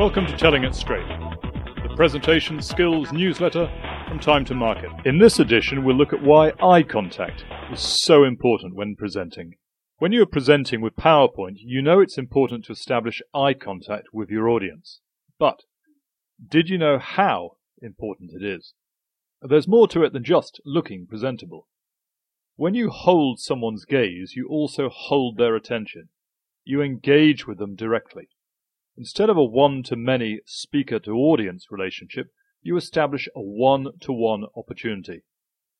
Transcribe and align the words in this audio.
Welcome 0.00 0.24
to 0.28 0.36
Telling 0.38 0.64
It 0.64 0.74
Straight, 0.74 1.06
the 1.06 1.92
presentation 1.94 2.62
skills 2.62 3.12
newsletter 3.12 3.70
from 4.08 4.18
Time 4.18 4.46
to 4.46 4.54
Market. 4.54 4.90
In 5.04 5.18
this 5.18 5.38
edition, 5.38 5.84
we'll 5.84 5.94
look 5.94 6.14
at 6.14 6.22
why 6.22 6.54
eye 6.58 6.82
contact 6.82 7.44
is 7.70 7.80
so 7.80 8.24
important 8.24 8.74
when 8.74 8.96
presenting. 8.96 9.56
When 9.98 10.10
you 10.10 10.22
are 10.22 10.26
presenting 10.26 10.80
with 10.80 10.96
PowerPoint, 10.96 11.56
you 11.58 11.82
know 11.82 12.00
it's 12.00 12.16
important 12.16 12.64
to 12.64 12.72
establish 12.72 13.20
eye 13.34 13.52
contact 13.52 14.06
with 14.10 14.30
your 14.30 14.48
audience. 14.48 15.02
But 15.38 15.64
did 16.48 16.70
you 16.70 16.78
know 16.78 16.98
how 16.98 17.56
important 17.82 18.30
it 18.32 18.42
is? 18.42 18.72
There's 19.42 19.68
more 19.68 19.86
to 19.88 20.02
it 20.02 20.14
than 20.14 20.24
just 20.24 20.62
looking 20.64 21.06
presentable. 21.06 21.68
When 22.56 22.72
you 22.72 22.88
hold 22.88 23.38
someone's 23.38 23.84
gaze, 23.84 24.32
you 24.34 24.48
also 24.48 24.88
hold 24.88 25.36
their 25.36 25.54
attention. 25.54 26.08
You 26.64 26.80
engage 26.80 27.46
with 27.46 27.58
them 27.58 27.74
directly. 27.76 28.30
Instead 28.96 29.30
of 29.30 29.36
a 29.36 29.44
one-to-many 29.44 30.40
speaker-to-audience 30.44 31.66
relationship, 31.70 32.26
you 32.62 32.76
establish 32.76 33.28
a 33.34 33.40
one-to-one 33.40 34.44
opportunity. 34.56 35.22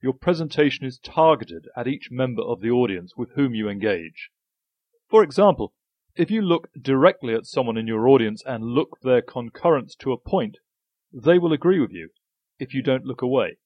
Your 0.03 0.15
presentation 0.15 0.87
is 0.87 0.99
targeted 0.99 1.69
at 1.77 1.87
each 1.87 2.09
member 2.11 2.43
of 2.43 2.61
the 2.61 2.71
audience 2.71 3.13
with 3.17 3.33
whom 3.35 3.55
you 3.55 3.69
engage. 3.69 4.31
For 5.09 5.23
example, 5.23 5.75
if 6.17 6.31
you 6.31 6.41
look 6.41 6.69
directly 6.81 7.35
at 7.35 7.47
someone 7.47 7.77
in 7.77 7.87
your 7.87 8.09
audience 8.09 8.43
and 8.47 8.65
look 8.65 8.99
their 9.03 9.23
concurrence 9.23 9.95
to 9.97 10.13
a 10.13 10.19
point, 10.19 10.59
they 11.13 11.39
will 11.39 11.53
agree 11.53 11.81
with 11.81 11.93
you 11.93 12.11
if 12.59 12.73
you 12.73 12.83
don't 12.83 13.05
look 13.05 13.23
away. 13.23 13.59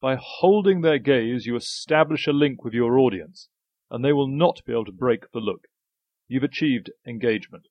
By 0.00 0.16
holding 0.20 0.80
their 0.80 0.98
gaze, 0.98 1.46
you 1.46 1.56
establish 1.56 2.26
a 2.26 2.32
link 2.32 2.64
with 2.64 2.72
your 2.72 2.98
audience, 2.98 3.48
and 3.90 4.04
they 4.04 4.12
will 4.12 4.28
not 4.28 4.60
be 4.64 4.72
able 4.72 4.84
to 4.86 4.92
break 4.92 5.32
the 5.32 5.40
look. 5.40 5.66
You've 6.28 6.44
achieved 6.44 6.90
engagement. 7.06 7.64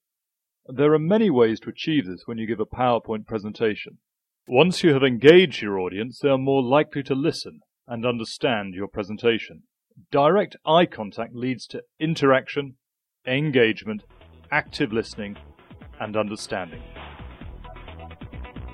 There 0.70 0.94
are 0.94 1.00
many 1.00 1.30
ways 1.30 1.62
to 1.62 1.70
achieve 1.70 2.06
this 2.06 2.23
when 2.26 2.38
you 2.38 2.46
give 2.46 2.60
a 2.60 2.66
PowerPoint 2.66 3.26
presentation. 3.26 4.00
Once 4.50 4.84
you 4.84 4.94
have 4.94 5.04
engaged 5.04 5.62
your 5.62 5.80
audience, 5.80 6.20
they 6.20 6.28
are 6.28 6.38
more 6.38 6.62
likely 6.62 7.02
to 7.04 7.16
listen 7.16 7.62
and 7.88 8.06
understand 8.06 8.74
your 8.74 8.90
presentation. 8.90 9.64
Direct 10.12 10.58
eye 10.66 10.86
contact 10.86 11.34
leads 11.34 11.68
to 11.68 11.84
interaction, 12.02 12.76
engagement, 13.26 14.04
active 14.52 14.92
listening, 14.92 15.38
and 16.02 16.18
understanding. 16.18 16.84